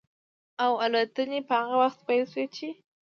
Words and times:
او 0.63 0.71
الوتنې 0.85 1.39
به 1.47 1.55
هغه 1.61 1.75
وخت 1.83 1.99
پيل 2.07 2.23
شي 2.33 2.43
چې 2.55 2.67